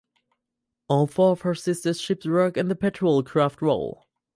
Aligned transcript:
All 0.87 1.05
four 1.05 1.33
of 1.33 1.41
her 1.41 1.53
sister 1.53 1.93
ships 1.93 2.25
work 2.25 2.57
in 2.57 2.69
the 2.69 2.75
patrol 2.75 3.21
craft 3.21 3.61
role. 3.61 4.07